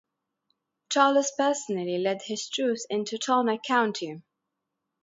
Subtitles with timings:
[0.89, 4.23] Charles personally led his troops into Tolna County.